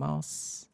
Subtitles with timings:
[0.00, 0.70] ます。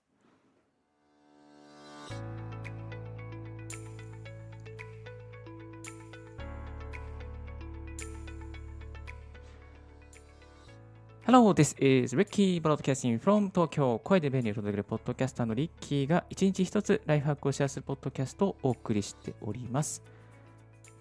[11.26, 20.04] Hello, this is Ricky Broadcasting from Tokyo 声で便利を届けるポッドキャスターのリッキーが一日一つライフハックをシェアするポッドキャストをお送りしております。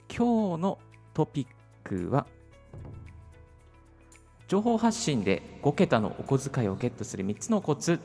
[0.10, 0.80] 今日の
[1.14, 1.48] トピッ
[1.84, 2.26] クは
[4.48, 8.00] 情報発信で5桁のお小遣いをゲットする3つのコツ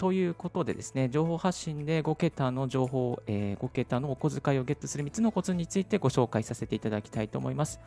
[0.00, 7.80] ということでですね、情報発信で5桁の情報、えー、5桁のお小遣いをゲットする3つのコツについてご紹介させていただきたいと思います。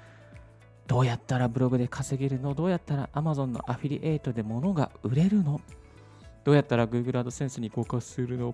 [0.86, 2.54] どうやったらブログで稼げるの？
[2.54, 5.60] どうやったら Amazon のアフィリエイトで物が売れるの？
[6.44, 8.54] どうやったら Google AdSense に合格するの？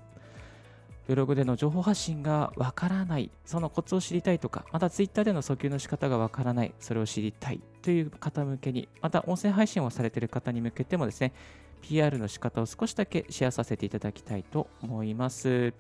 [1.06, 7.60] ブログでの情報発信がわからない、そのコツを知りたいとか、また Twitter での訴求の仕方がわからない、それを知りたい？
[7.82, 11.34] という方向けに、また音声配信をされている方に向けてもですね、
[11.82, 15.74] PR の仕方を少しだけシェアさせていただきたいと思います。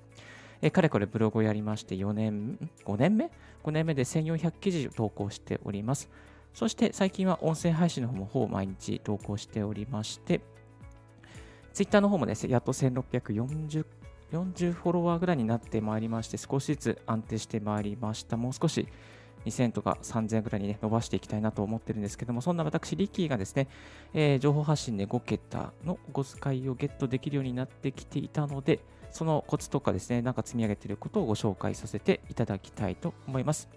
[0.62, 3.32] えかれこれブログをやりまして4年、5年目
[3.64, 6.10] ?5 年目で1400記事を投稿しております。
[6.54, 10.42] そして最近は音声配信の方もほぼ毎日投稿しておりまして、
[11.74, 13.86] ツイッターの方もですね、やっと1640
[14.32, 18.38] 40フォロワーぐらいになってまいりまして、少しずつ安定してまいりました。
[18.38, 18.88] もう少し
[19.46, 23.68] 2000とか3000ぐらいに、ね、伸ばしていきたいなと思ってるんですけども、そんな私、リッキーがですね、
[24.14, 28.80] えー、情報発信で5桁のお小遣いをゲットできるようになってきていたので、
[29.12, 33.70] そのコツとかですね、なんか積み上げていることをご紹介させていただきたいと思います。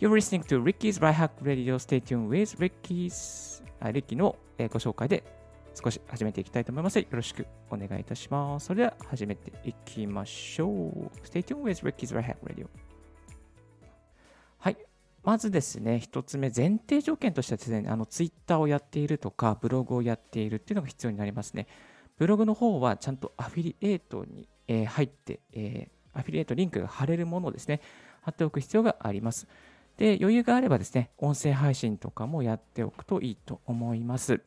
[0.00, 1.78] You're listening to Ricky's Right Hack Radio.
[1.78, 5.24] Stay tuned with Ricky's リッキーのご紹介で
[5.82, 6.98] 少し始めていきたいと思います。
[6.98, 8.66] よろしくお願いいたします。
[8.66, 10.70] それでは始めていきましょう。
[11.24, 12.89] Stay tuned with Ricky's Right Hack Radio.
[14.60, 14.76] はい。
[15.24, 21.66] まずですね、一つ目、前提条件としてはですね、あの、ツイッターをやっているとか、ブログをやっているっていうのが必要になりますね。
[22.18, 27.80] ブログの方はちゃんとアフィリエイトに、えー、入って、えー、アフィリエイトリンクが貼れるものをですね、
[28.20, 29.48] 貼っておく必要があります。
[29.96, 34.42] で、余裕があればですね、音声配信とかもやっておくといいと思います。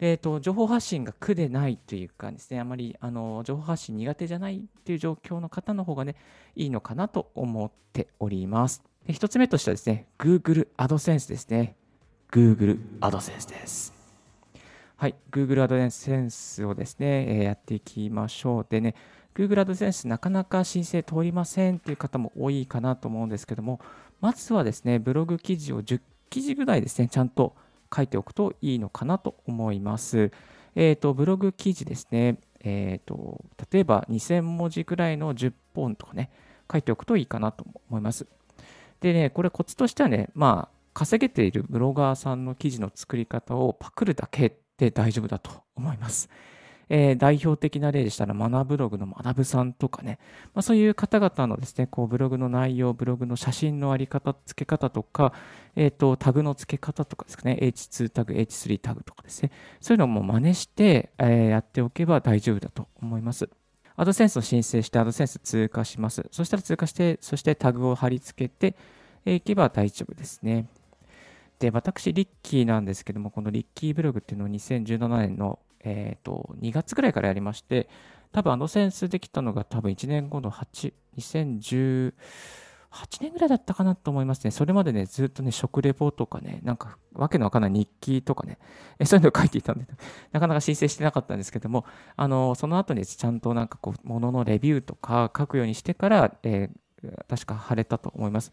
[0.00, 6.16] えーと、情報発信が苦でないというかですね、あまりあの情報発信苦手じゃないという状況の方の方がね、
[6.56, 8.82] いいのかなと思っております。
[9.06, 11.76] で1つ目としてはですね、Google AdSense ですね。
[12.30, 13.92] Google AdSense です。
[14.96, 18.66] はい、Google AdSense をですね、やっていきましょう。
[18.68, 18.94] でね、
[19.34, 23.80] Google AdSense なかなか申請通りませんっていう方も多いかなと思うんですけども、
[24.20, 27.56] まずはですね、ブログ記事を10記事ぐらいですね、ちゃんと
[27.94, 30.30] 書いておくといいのかなと思います。
[30.74, 36.30] えっ、ー、と、ブログ記事ですね、えっ、ー、と、例えば2000文字ぐらいの10本とかね、
[36.70, 38.26] 書いておくといいかなと思います。
[39.02, 46.30] でね、これコツとしてはね、まあ、稼げているブロガーさんの記事の作り方をパクるだけで大丈夫だと思います。
[46.88, 50.20] えー、代表的な例でしたら、学ブログの学さんとかね、
[50.54, 55.32] まあ、そういう方々のですね、こうブログの内容、ブログの写真のあり方、付け方とか、
[55.74, 63.48] え、ー、と、タグの付け方とかですかね、H2 タグ、H3 タグとかですね、そういうのも真似して、えー、やっておけば大丈夫だと思います。
[64.02, 66.26] アドセンスを申請して、アドセンス通過します。
[66.30, 68.76] そしたら通過して、そしてタグを貼り付けて
[69.24, 70.66] いけば大丈夫ですね。
[71.58, 77.88] で、私、リッキーなんですけども、このリッキーブログっていうのを2017年のえ、ー、と、2月ぐらいからやりまして、
[78.32, 82.14] 多分アドセンスできたのが多分1年後の8、2010
[82.92, 84.50] 8年ぐらいだったかなと思いますね。
[84.50, 88.58] それまでね、ずっとね、食レポとかね、なんかわけのわかんない日記とかね、
[88.98, 89.86] えそういうのを書いていたんで、
[90.32, 91.84] なかなか申請してなかったんですけども、
[92.16, 98.52] あの、その後にちゃんとなんかこう、もののレビューとか書くようにしてから、えー、確か晴れたと思います。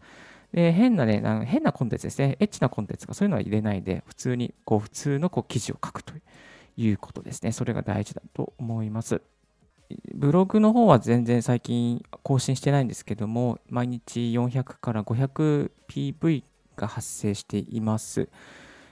[0.52, 6.12] で変なね、な変なコンテンツですね、エッチなコンテンツとかそういうのは入れないで、普通に、こう、普通のこう記事を書くと。
[6.76, 7.52] いうことですね。
[7.52, 9.20] それが大事だと思います。
[10.14, 16.42] ブログの方は全然最近更新してないんですけども、毎日400から 500PV
[16.76, 18.28] が発生しています。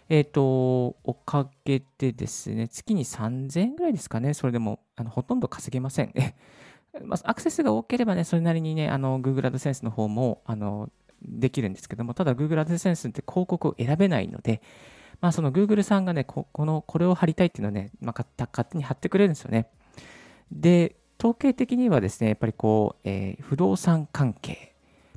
[0.09, 6.13] えっ、ー、と、おかげでですね、月に3000円ぐらいですかね、それでもあのほとんど稼げません。
[7.05, 10.91] ま、アクセスが多ければね、それなりにね、あの Google AdSense の方もあの
[11.23, 14.63] できるんですけども、ただ Google AdSense って広告を選べないので、
[15.21, 19.69] まあ、その Google さんがね、この、これを貼りたいっていうのをね、まあ、勝手に貼ってくれるんですよね。
[20.53, 24.75] で、統計的にはですね、やっぱりこう、えー、不動産関係、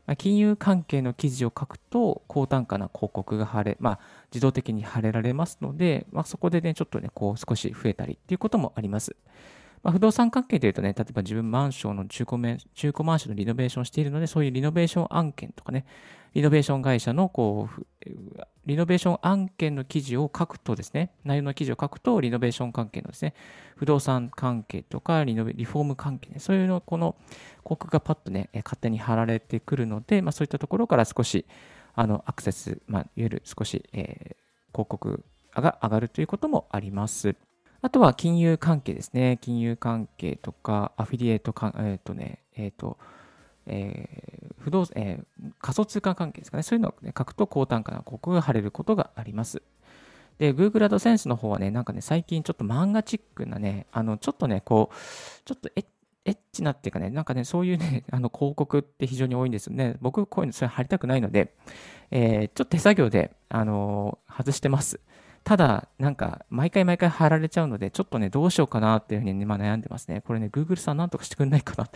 [0.08, 4.00] まあ、金融関係の記事を書くと、高単価な広告が貼れ、まあ、
[4.32, 9.16] 自動的に貼れられますので、まあ、そこでね、ちょっとね、こう、少し増えたりっていうこともあります。
[9.84, 15.86] まあ、不動産関係でいうとね、例えば自分マンションの中古中古マンションのリノベーションしているので、そういうリノベーション案件とかね、
[16.34, 17.86] リノベーション会社のこう、
[18.66, 23.34] リノベーション案件の記事を書くとですね、内容の記事を書くと、リノベーション関係のですね、
[23.76, 27.16] 不動産関係とかリノベ、リフォーム関係ね、そういうの、この
[27.64, 31.46] 広告がパッとね、勝手に貼られてくるので、まあ、そういったところから少し、
[31.96, 34.36] あの、アクセス、まあ、いわゆる少し、えー、
[34.74, 35.24] 広告
[35.54, 37.36] が上がるということもあります。
[37.82, 39.40] あとは金融関係ですね。
[39.42, 42.98] 金融関係とか、アフィリエイトか、えっ、ー、とね、えっ、ー、と、
[43.66, 46.64] えー、不動えー、仮想通貨関係ですかね。
[46.64, 49.62] そういうのを、ね、書くと高単価な広告が貼れることがあります。
[50.38, 54.96] で、Google AdSense の方はね、なんかね、最近ちょっと漫画チックなね、あの、ちょっとね、こう、
[55.46, 59.98] ちょっとエッチなっていうかね、なんかね、そういうね、 あの広告って非常に多いんですよね。
[60.02, 61.54] 僕、こういうのそれ貼りたくないので、
[62.12, 65.00] えー、ちょっと手作業で、あのー、外してます。
[65.44, 70.22] ただ、なんか、毎回毎回貼られちゃうので、ちょっとね、どうしようかなっていうふうに、ね、まあ、悩んでますね。
[70.22, 71.90] これね、Google さんなんとかしてくんないかな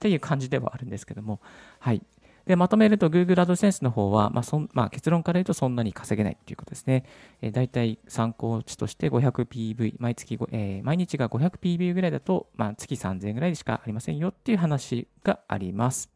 [0.00, 1.40] っていう感じではあるんですけども、
[1.78, 2.02] はい。
[2.46, 7.04] で、まとめると Google AdSense の方は、まあそんまあ、結論から言うとそんなに稼げないっていうことですね。
[7.42, 16.10] えー、大体参考値として 500PV、毎月、えー、毎日が 500PV ぐらいだと、まあ、月3000円ぐらいしかありませんよっていう話があります。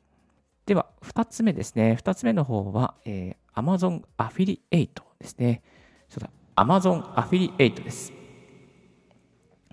[0.64, 1.98] では、2つ目ですね。
[2.00, 5.62] 2つ目の方は、えー、Amazon アフィリエイトですね。
[6.08, 8.13] そうだ、Amazon アフィリエイトです。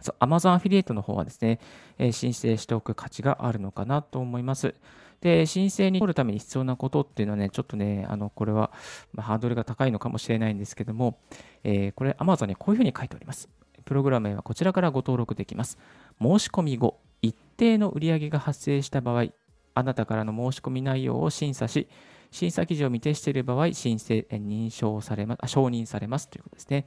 [0.01, 1.59] そう、Amazon アフィリエイトの方はですね、
[1.97, 4.75] え、申請しておく価値があるのかなと思います。
[5.21, 8.71] で、申請に取るために必要なことっていうのはね、ちょっとね、あの、これは、
[9.13, 11.19] ま、ハードルが高いのかもしれないんですけども、
[11.63, 13.49] え、これ Amazon にこういうふうに書いております。
[13.85, 15.77] プログラムはこちらからご登録できます。
[16.19, 19.25] 申し込み後、一定の売上が発生した場合、
[19.73, 21.87] あなたからの申し込み内容を審査し、
[22.31, 26.85] 審査記事を未定している場合、申請認証されます、承認されますということですね。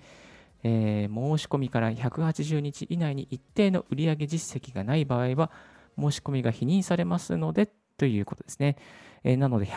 [0.65, 5.51] えー、申し込みから180日以内に一定の売上実績がない場合は、
[5.97, 8.77] 申し込みが否認されますのでということですね。
[9.23, 9.69] えー、なので、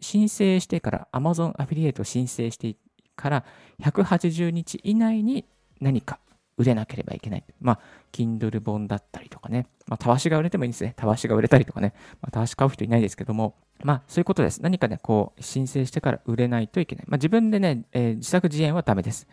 [0.00, 2.76] 申請してから、Amazon アフィリエイト申請して
[3.16, 3.44] から
[3.82, 5.44] 180日以内に
[5.80, 6.18] 何か
[6.56, 7.44] 売れなければいけない。
[7.60, 7.80] まあ、
[8.12, 9.66] Kindle 本だったりとかね。
[9.86, 10.94] まあ、たわしが売れてもいいんですね。
[10.96, 11.94] たわしが売れたりとかね。
[12.20, 14.62] まあ、たわし買う人いないですけども、まあ、そういうことです。
[14.62, 17.04] 何かね、こう、申請してから売れないといけない。
[17.08, 19.26] まあ、自分でね、えー、自作自演はダメです。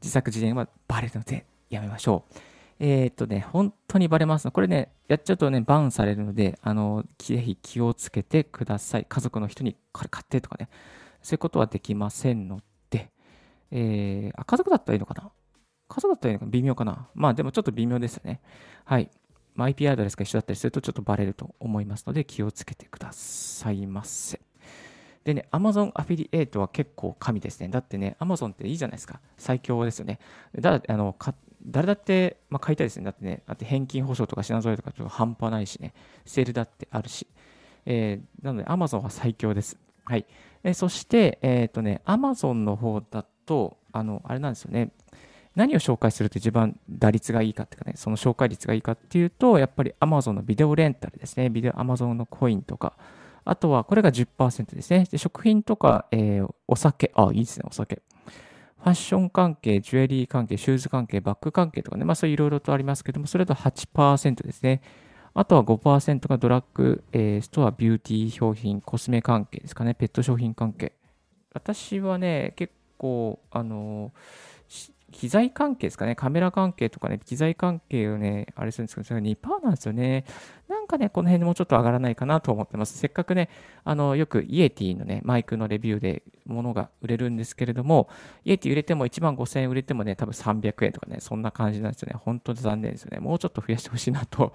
[0.00, 2.34] 自作自演はバレるのでやめましょう。
[2.80, 4.50] えー、っとね、本当にバレます。
[4.50, 9.06] これね、やっちゃうとね、バンされるので、あの、ぜひ気をつけてください。
[9.08, 10.68] 家族の人に買ってとかね、
[11.20, 13.10] そういうことはできませんので、
[13.72, 15.30] えー、あ、家族だったらいいのかな？
[15.88, 16.50] 家族だったらいいのかな？
[16.52, 17.08] 微妙かな？
[17.14, 18.40] まあでもちょっと微妙ですよね。
[18.84, 19.10] はい。
[19.56, 24.40] まあ、IP アドレスが一緒だったりするとちょっとバレると思いますので気をつけてくださいませ。
[25.24, 27.68] でね、Amazon アフィリエイトは結構神ですね。
[27.68, 29.20] だってね、Amazon っていいじゃないですか。
[29.36, 30.18] 最強ですよね。
[30.58, 31.16] だあの
[31.64, 33.04] 誰だって、まあ、買いたいですね。
[33.04, 35.92] だってね、だって返金保証とか品揃えとかちょっと半端ないしね、
[36.24, 37.26] セールだってあるし。
[37.84, 39.78] えー、なので Amazon は最強です。
[40.04, 40.26] はい。
[40.62, 44.90] えー、そして、えっ、ー、とね、Amazon の方だと、あの、あれなんですよね。
[45.54, 51.50] 何を紹介すると一番打率がいいかっていうかね、その紹介率がいいかっていうと、やっぱり Amazon のビデオレンタルですね。
[51.50, 52.94] ビデオ Amazon のコインとか、
[53.48, 55.06] あとはこれが10%ですね。
[55.10, 58.02] で食品とか、えー、お酒、あ、いいですね、お酒。
[58.76, 64.82] ファッション関係、ジュエリー関係、シューズ関係、バッグ関係とかね、まあそういろいろとありますけども、それだと8%ですね。
[65.32, 70.92] あとは5%がドラッグ、えー、ストア、ビューティー商品、コスメ関係ですかね、ペット商品関係。
[71.54, 74.57] 私はね、結構、あのー
[75.10, 80.24] 機材関係ですかね、カメラ関係とかね、機材関係をね、あれするんですけど、それが2%なんですよね。
[80.68, 82.98] なんかね、この辺もうちょっと上がらないかなと思ってます。
[82.98, 83.48] せっかくね、
[83.84, 88.08] あの、よくイエティのね、マイクのレビューで物が売れるんですけれども、
[88.44, 92.18] イエティ売れても1万5000円売れてもね、多分300円とかね、そんな感じなんですよね。
[92.22, 93.18] 本当に残念ですよね。
[93.18, 94.52] もうちょっと増やしてほしいなと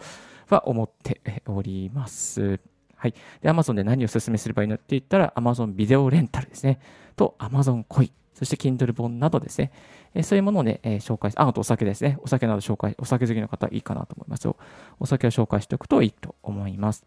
[0.49, 2.59] は思っております。
[2.95, 3.13] はい。
[3.41, 6.79] で、Amazon で何をお勧めすればいいのって言ったら、Amazon ビデオレンタルですね。
[7.15, 8.11] と、Amazon コイ。
[8.33, 9.71] そして Kindle 本などですね。
[10.13, 12.17] えそういうものをね、え紹介あ、あとお酒ですね。
[12.21, 14.57] お酒など紹介、お酒好きの方いいかなと思いますよ。
[14.99, 17.05] お酒を紹介しておくといいと思います。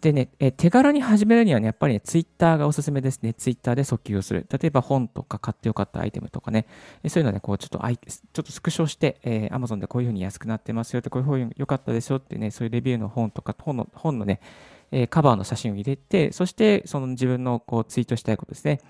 [0.00, 3.32] でね、え手軽に始めるにはね、やっぱりね、ツイッターがおすすめですね。
[3.34, 4.46] ツイッターで訴求をする。
[4.50, 6.66] 例えば本とか買ってよかったアイテムとかね、
[7.08, 14.40] そういうのね、こうちょっとアイ、ちょっとスクショして、えー、Amazon でこういうふうに安くなってますよって、こういうふうに良かったですよってね、そういうレビューの本とか、本の、本のね、
[14.92, 18.80] え、カバーの写真を入れて、そしてその自分のこうツイートしたいことですね。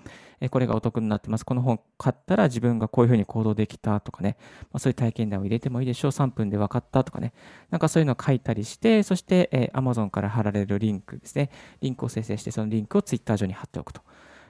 [0.49, 1.45] これがお得になってます。
[1.45, 4.37] この本買ったら自分がこういうふうに行動できたとかね、
[4.71, 6.11] まあ、そういう体験談を入れてもいいでしょう。
[6.11, 7.33] 3分で分かったとかね。
[7.71, 11.49] なんかそういうのを書いたりして、そして、えー、Amazon から貼られるリンクですね。
[11.81, 14.01] リンクを生成して、そのリンクを Twitter 上に貼っておくと。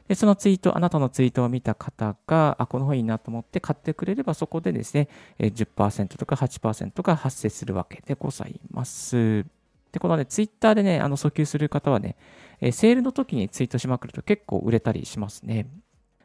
[0.07, 9.45] で、そのツイート、あなたのツイートを見た方が、あ、この本いいなと思って買ってくれれば、そこでですね、10%とか8%が発生するわけでございます。
[9.91, 12.15] で、このね、ツイッターでね、あの、訴求する方はね、
[12.61, 15.67] えセールの時にツイートしまくると結構売れたりしますね。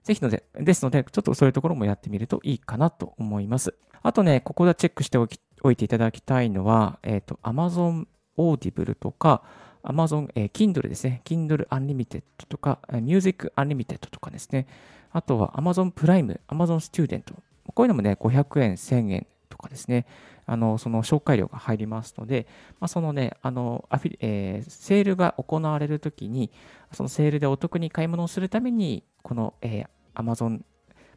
[0.02, 3.74] ぜひので、ですので、ちょっとそういうところもやってみるといいかなと思います。
[4.02, 9.42] あとね、ここでチェックしておきおいていただきたいのは、えっ、ー、と、Amazon Audible とか、
[9.84, 11.22] Amazon、えー、Kindle ですね。
[11.24, 14.66] Kindle Unlimited とか、Music Unlimited とかですね。
[15.12, 17.34] あとは Amazon プライム、Amazon Student。
[17.74, 20.06] こういうのもね、500円、1000円とかですね。
[20.46, 22.46] あの、その紹介料が入りますので、
[22.80, 26.50] まあ、そのね、あの、アフィえー、セールが行われるときに、
[26.92, 30.62] そのセールでお得に買い物をするために、この、えー、Amazon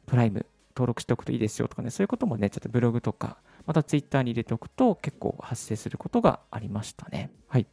[0.06, 7.32] プライム登録しておくといいですよとかね、そういうこともね、ちょっとブログとか、また Twitter に入れておくと結構発生することがありましたね。
[7.48, 7.68] はい。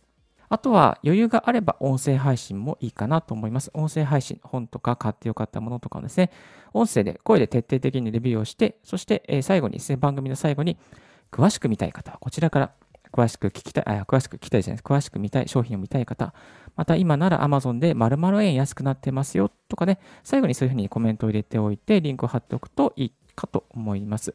[0.48, 3.70] あとは余裕があれば音声配信もいいかなと思います。
[3.74, 6.30] 音声配信、本とか買ってよかったものとかですね、
[6.72, 10.76] 音声で声で徹底的にレビューをして、そして、最後にですね、番組の最後に
[11.32, 12.72] 詳しく見たい方はこちらから
[13.12, 14.84] 詳しく聞きたい、あ、詳しく聞きたいじゃないです。
[14.86, 16.32] 詳しく見たい、商品を見たい方、
[16.76, 24.34] また今なら Amazon で〇〇円安くなってますよとかね、最後にそういうふうにコメントを入れておいて、リンクを貼っておくといいかと思います。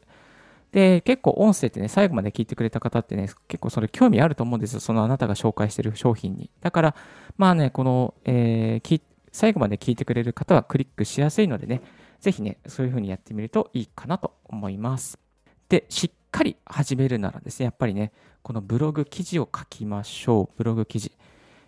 [0.70, 4.80] で、結構音声ってね、最後まで聞いてくれた方ってね、結構それ興味あると思うんですよ。
[4.80, 6.50] そのあなたが紹介してる商品に。
[6.60, 6.94] だから、
[7.36, 9.00] まあね、この、えー、
[9.32, 11.82] 最後まで聞いてくれる方はクリックしやすいのでね、
[12.20, 15.18] ぜひね、そういう風にやってみるといいかなと思います。
[15.68, 20.56] で、しっかり始めるならですね、やっぱりね、このブログ記事を書きましょう。
[20.56, 21.12] ブログ記事。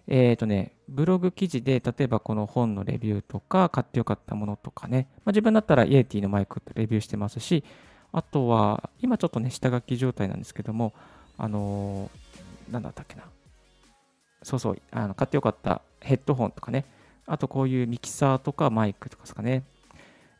[0.06, 7.64] えっ、ー、とね、ブログ記事で、例えばこの本のレビューとか、買ってよかったものとかね、まあ、自分だったらイエティのマイクってレビューしてますし、
[8.12, 10.92] あとは、今ちょっとね、下書き状態なんですけども、
[11.38, 13.24] あのー、なんだったっけな。
[14.42, 16.86] そうそう、あの買ってよかったヘッドホンとかね、
[17.26, 19.64] あとこういうミキサーとかマイクとかですかね。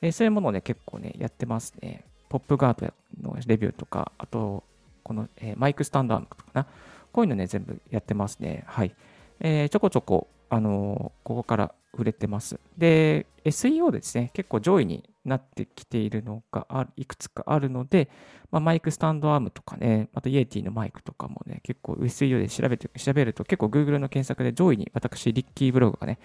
[0.03, 2.05] えー、そういうものをね、結構ね、やってますね。
[2.31, 4.65] ポップガードのレビューとか、あと、
[5.03, 6.67] この、えー、マイクスタンドアームとかな。
[7.13, 8.63] こういうのね、全部やってますね。
[8.67, 8.95] はい。
[9.41, 12.61] えー、ちょこちょこ、あのここから触れてます。
[12.79, 18.09] で、SEO ですね、結構上位になってきているのがいくつかあるので、
[18.51, 26.19] まあ、マイクスタンドアームとかね、あとイエティのマイクとかもね、結構 SEO で調べて調べると結構 Google の検索で上位に私、リッキーブログがね、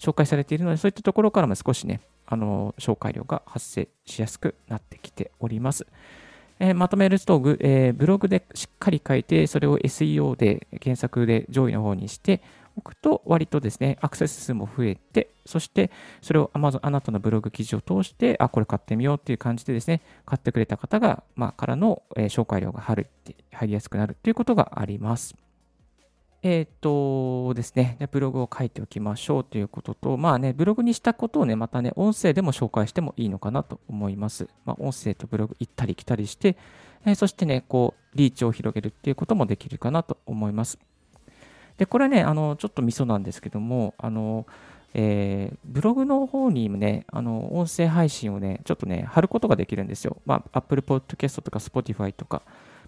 [0.00, 5.86] 紹介されているので、そういったところからも少しね、あの紹介料が発生しやすくなってきております。
[6.58, 12.42] えー、まとめると、えー、ブログでしっかり書いて、それを SEO で検索で上位の方にして、
[12.76, 15.90] おくと割とですね、アクセス数も増えて、そして
[16.22, 23.06] それを Amazon、あなたのブログ記事を通して、あ、これ買ってみようっていう感じでですね、買ってくれた方が、まあ、からの、えー、紹介料が入
[23.62, 25.34] りやすくなるということがあります。
[26.42, 34.48] えっ、とですね、ブログを書いておきましょうということと、まあね、ブログにしたことをね、またね、音声でも紹介してもいいのかなと思います。
[34.64, 36.56] まあ、音声とブログ行ったり来たりして、
[37.04, 40.78] えー、そしてね、こう、リーチを広げるっていうこともできるかなと思います。
[41.76, 44.46] で、これね、あの、ちょっとミソなんですけども、あの、
[44.94, 50.16] えー、ブログの方にもね、あの、音声配信をね、ちょっとね、貼ることができるんですよ。
[50.24, 52.42] まあ、Apple Podcast とか Spotify とか、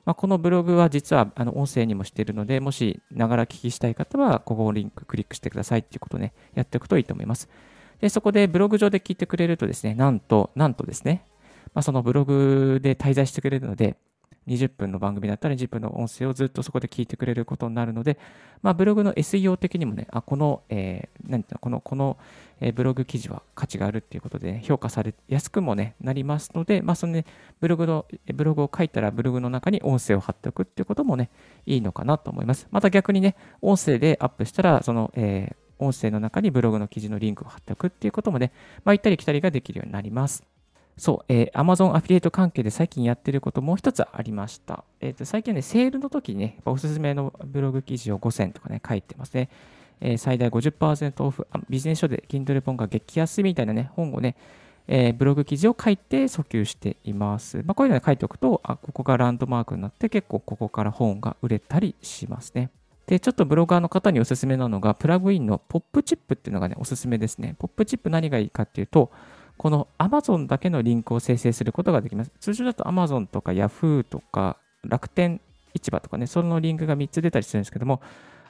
[0.05, 7.49] まあ、このブログは実はあの音声にもしているので、もしながら聞きしたい方は、ここをリンククリックしてくださいっていうことをね、やっておくといいと思います。
[8.01, 11.25] で、そこでブログ上で聞いてくれるとですね、なんと、なんとですね、
[11.75, 13.97] まあ、そのブログで滞在してくれるので、
[14.49, 18.19] 20分の番組だったら20分の音声をずっとそこで聞いてくれることになるので、
[18.63, 22.19] まあ、ブログの SEO 的にもね、あこの、えー、何ていうのこの、この、
[22.61, 27.25] えー、ブログ記事は価値があるっていうことで、ね、評価されやすくもね、なりますので、まあ、そのね、
[27.61, 31.31] ブログの、ブログを書いたらブログの中に音声を貼っておくっていうこともね、
[31.67, 32.67] いいのかなと思います。
[32.71, 38.53] また逆にね、音声でアップしたら、その、えー、音声の中にブログの記事のリンクを貼っておくっていうこともね、
[38.85, 40.45] まあ、行ったり来たりができるようになります。
[40.97, 44.85] そう、えー、Amazon アフィリエイト関係で最近やってることもう一つありました。
[45.01, 49.49] えー、と最近ね、セールの時にね、おすすめのブログ記事を5000とかね、書いてますね。
[50.01, 54.37] えー、最大50%オフ、ビジネス書で Kindle 本が激安みたいなね、本をね、
[54.89, 57.59] えー、ブログ記事を書いて訴求しています。
[57.65, 62.71] まあ、こういうのを書いておくと、あ、ここがランドマークになって結構ここから本が売れたりしますね。
[63.07, 67.55] で、ちょっとブロガーの方におすすめなのが、プラグインのポップチップっていうのがね、おすすめですね。
[67.59, 69.11] ポップチップ何がいいかっていうと、
[69.63, 72.33] この Amazon だけのリンクを生成することができます。
[72.41, 75.41] 通常だと Amazon とか Yahoo とか楽天
[75.73, 78.01] 市場とかね、そのリンクが3つ出たりするんですけども、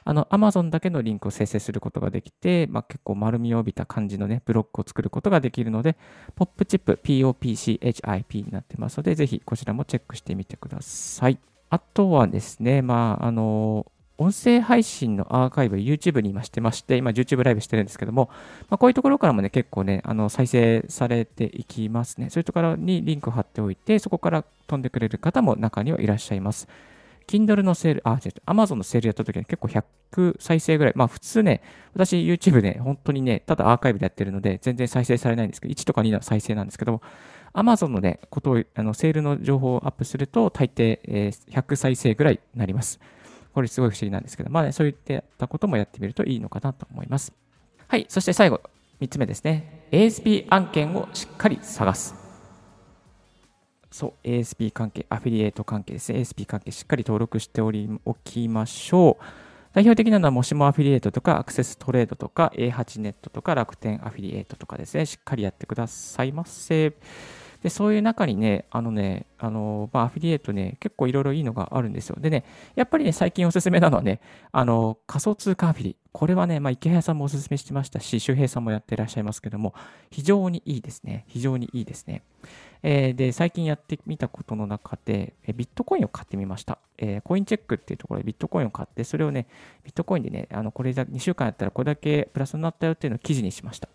[0.05, 5.97] あの Amazon だけのリンクを生成することができて、まあ、結構丸みを帯びた感じのね、ブロックを作ることができるので、
[6.35, 11.37] ポップチップ POPCHIP になってますので、ぜひこちらもチェックしてみてください。
[11.69, 13.85] あとはですね、まあ、あの、
[14.17, 18.29] 音声配信のアーカイブ、YouTube に今してまして、今 YouTube ライブしてるんですけども、
[18.69, 22.29] まあ、こういうところからもね、結構ね、あの再生されていきますね。
[22.29, 26.67] そういうところにリンクを貼っておいて、そこから飛んでくれる方も中にはいらっしゃいます。
[27.27, 30.93] Kindle のセール、あ、違う、Amazon のセールやった時に結構100再生ぐらい。
[30.95, 31.61] まあ普通ね、
[31.93, 37.01] 私 YouTube、ね、本当にね、ただアーカイブでやってるので、全然再生されないんですけど、1とか2の再生なんですけども、
[37.53, 42.99] Amazon のね、ことを、あのセールの情報をアップすると、大抵、え、100再生ぐらいになります。
[43.53, 44.95] これすごい不思議なんですけど、まあね、そういっ
[45.37, 47.33] たこともやってみるといいのかなと思います。
[47.87, 48.61] はい、そして最後、
[48.99, 49.87] 3つ目ですね。
[49.91, 52.15] ASP 案件をしっかり探す。
[53.91, 56.19] そう、ASP 関係、アフィリエイト関係ですね。
[56.19, 59.23] ASP 関係しっかり登録しておりおきましょう。
[59.73, 66.93] 代表的なのは、もしもアフィリエイトとか、アクセストレードとか、A8 ネットとか、楽天アフィリエイトとかですね、しっかりやってくださいませ。
[67.63, 72.17] で、そういう中にね、あのね、あの、まあ、アフィリエイトね、結構いろいろいいのがあるんですよ。
[72.19, 72.43] でね、
[72.75, 74.19] やっぱりね、最近おすすめなのはね、
[74.51, 75.97] あの、仮想通貨アフィリ。
[76.11, 79.73] これはね、まあ、池谷さんもおすすめしてましたし、周平さんもやってらっしゃいますけども、
[80.11, 81.23] 非常にいいですね。
[81.29, 82.21] 非常にいいですね。
[82.83, 86.79] えー、で、最近やってみたことの中で、えビットコインを買ってみました。
[86.97, 89.47] えー、コインチェックっていうところでビットコインを買って、それをね、
[89.85, 93.87] ビットコインでね、あのこれだ2週間やったらこれだけプラスになったよっていうのを記事にしました。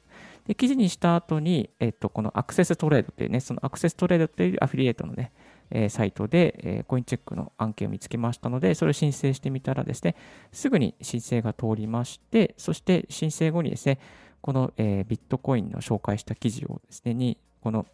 [0.49, 5.31] で、記事にした後に、えっと、このアクセストレードっていうね、そのアクセストレードっていうアフィリエイトのね、
[5.71, 10.17] え、サイトで、え、コインチェックの案件を見つけましたので、それを申請してみたらですね、
[10.50, 13.99] すぐに申請が通りまして、そして申請後にですね、
[14.40, 17.85] この、え、ビットコインの紹介した記事をですね、に、この、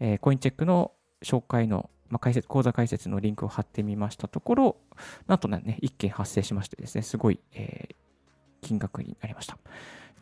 [0.00, 4.76] え、コインチェックの紹介の、まあ、解説、講座解説のリンクを貼ってみましたところ、
[5.26, 7.90] なんとね、1件発生しましてですね、すごい、え、
[8.62, 9.58] 金額になりました。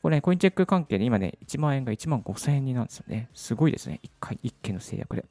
[0.03, 3.29] これね、コインチェック関係で今ね、1万円が1万5000円になるんですよね。
[3.35, 4.01] すごいですね。
[4.03, 5.25] 1回、1件の制約で。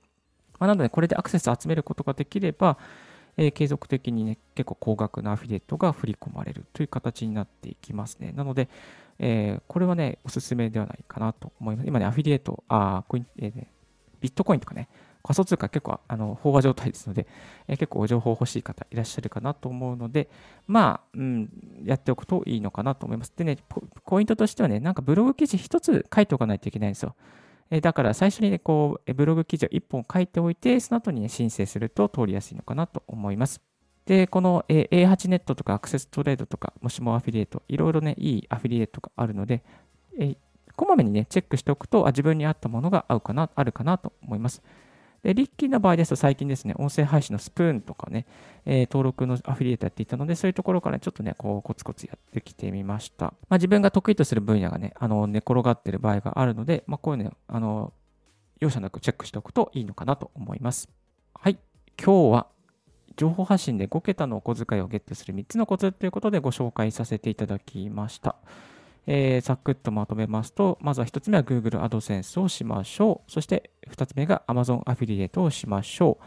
[0.59, 2.77] まあ、なので、これでアクセス集めることができれば、
[3.37, 8.33] えー、継続的にね、結構高額なアフィリエイトが振り込まれるという形になっていきますね。
[8.35, 8.69] なので、
[9.17, 11.87] えー、これはね、おすすめではないかなと思います。
[11.87, 13.71] 今ね、アフィリエイト、あコイン、えーね、
[14.19, 14.89] ビットコインとかね、
[15.23, 17.27] 仮想通貨結構あの飽和状態ですので、
[17.67, 20.29] え、結構情報欲しい方いらっしゃるかなと思うので、
[20.67, 21.49] まあ、うん、
[21.83, 23.33] やっておくといいのかなと思います。
[23.35, 23.57] でね、
[24.05, 27.15] ポイントとしてはね、なんかブログ記事一つ書いておかないといけないんですよ。
[27.71, 33.61] えだから最初にね、こう、ブログ記事を1本書いておいて、その後にね、申請すると通りやすいのかなと思います。
[34.05, 39.63] で、この A8 ネットとかアクセストレードとか、もしもアフィリエイト、いろいろね、いいアフィリエイトがあるので、
[40.17, 40.35] え
[40.75, 44.63] こまめにね、チェックしておくと、あ自分に合ったものが合うかな、あるかなと思います。
[45.23, 48.25] で、リッキーの場合ですと最近ですね、音声配信のスプーンとかね、
[48.65, 53.25] えー、登録のアフィリエイトやっていたので、そういうところからちょっとね、こうコツコツやってきてみました。
[53.25, 57.93] まあ、自分が得意とする分野がね、あの寝転がってる場合があるので、まあ、こういうね、あの、
[58.59, 60.89] 容赦なくチェックしておくといいのかなと思います。
[61.33, 61.57] はい。
[62.01, 62.47] 今日は
[63.19, 68.37] 情報発信で5桁のお小遣いをゲットする3つのコツということでご紹介させていただきました。
[69.07, 73.31] えー、サクッとまとめますと、まずは1つ目は Google AdSense をしましょう。
[73.31, 76.17] そして2つ目が Amazon アフィリエイトをしましょ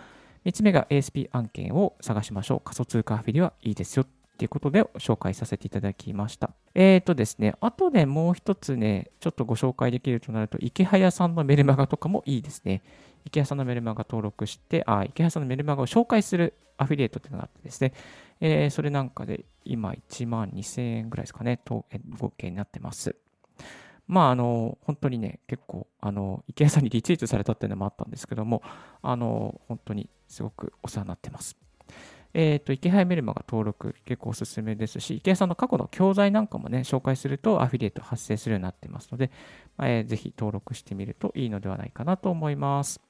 [0.45, 0.49] う。
[0.49, 2.61] 3つ目が ASP 案件を探しましょう。
[2.61, 4.07] 仮想通貨アフィリはいいですよ。
[4.39, 6.51] ということで紹介させていただきました。
[6.75, 12.83] えっ、ー、とですね、あとでもう一つね、ちょっとご紹介できるとなると、池早さんのメルマガとかもいいですね。
[13.25, 17.93] 池谷さんのメルマガ登録して、あ、池谷さんのメルマガを紹介するアフィリエイトっていうのがあってですね、
[18.45, 21.87] えー、それなんかで今1万2000円ぐらいですかね、と
[22.19, 23.15] 合計になってます。
[24.09, 28.63] まあ、あの、本当にね、結構、あの、池谷さんにリツイートされたっていうのもあったんですけども、
[29.01, 31.57] あの、本当にすごくお世話になってます。
[32.35, 39.31] えっ、ー、と、池原メルマが登録結構おすすめですし、池谷さんの過去の教材なんかもね、紹介するとアフィリエイト発生するようになってますので、
[39.79, 43.01] えー、ぜひ登録してみるといいのではないかなと思います。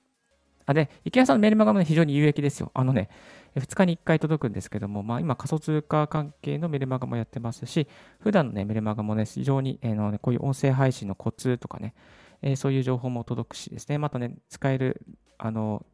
[0.66, 2.70] あで、池谷さんのメルマガも、ね、非常に有益ですよ。
[2.74, 3.08] あのね、
[3.56, 7.86] 2日に1回届くんですけども、まあ、今仮想通貨関係のメルマガもやってますし、
[8.20, 11.94] 普段の、ね、メルマガもね、非常に、えーのね、こういう音声配信のコツとかね、
[12.40, 15.02] えー、そういう情報も届くしですね、またね、使える、
[15.38, 15.84] あの、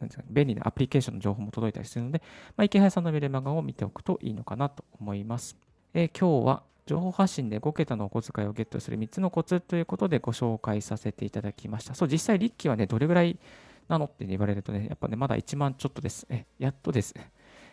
[0.00, 2.22] なんですか便利なアプリケーションの情報も届いたりするので、
[2.56, 5.56] まあ、池原さんのメルマガを見ておくといいのかなと思います。
[5.94, 11.94] えー、今日は情報発信で5桁のお小遣いをゲットする3つのコツということでご紹介させていただきました。
[11.94, 13.38] そう、実際、リッキーはね、どれぐらい
[13.88, 16.26] なのって言われるとね、やっぱね、まだ1万ちょっとです。
[16.28, 17.14] え、やっとです。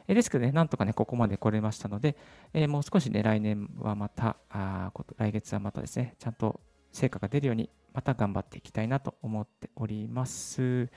[0.07, 2.15] えですけどね、なんとかね、ここまで来れましたので、
[2.53, 6.59] えー、もう少しね、来年はまたあ、来月はまたですね、ちゃんと
[6.91, 10.89] 成果が出るように、また頑張っていきたいなと思っております。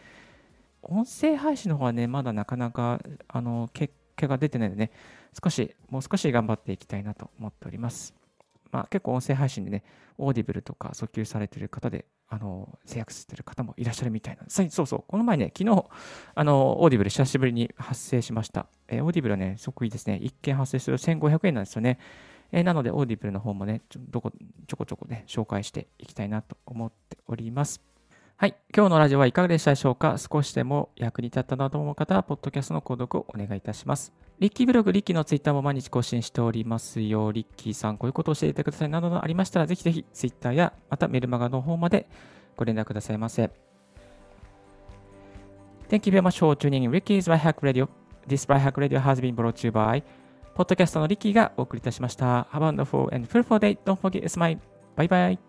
[0.83, 4.91] 音声配信の方はね、まだなかなか、あの、結果が出てないのでね、
[5.43, 8.15] 少し、もう少し頑張っていきたいなと思っております。
[8.71, 9.85] まあ、結構音声配信でね、
[10.19, 14.69] オーディブルとか訴求されてる方で、あの、成約してる方もいらっしゃるみたいなんです。
[14.71, 15.85] そうそう、この前ね、昨日、
[16.35, 18.67] あの、オーディブル久しぶりに発生しました。
[18.89, 21.99] えー、オーディブルはね、即位ですね、1件発生する1500円なんですよね。
[22.53, 24.33] えー、なので、オーディブルの方もね、ちょどこ
[24.67, 27.81] ちょこちょこね、紹介していきたいなと思っております。
[28.37, 28.55] はい。
[28.75, 30.17] 今日のラジオはいかがでしたでしょうか？
[30.17, 34.13] 少しでも役に立ったなと思う方は、ポッドキャストの購読をお願いいたします。
[34.40, 37.33] リッキーブログ、リッキーのツイッターも毎日更新しておりますよ。
[37.33, 42.09] リッキーさん、こういうことを教えてくださいなどのありましたら、ぜひぜひツイッターや、またメルマガの方まで
[42.57, 43.51] ご連絡くださいませ。
[45.88, 47.88] Thank you very much for tuning in Ricky's Right Hack Radio.
[48.29, 50.03] This Right Hack Radio has been brought to you by
[50.55, 52.42] ポッドキャストのリッキーがお送りいたしました。
[52.53, 53.79] Have a wonderful and fruitful day.
[53.85, 54.59] Don't forget it's my.
[54.96, 55.48] Bye bye.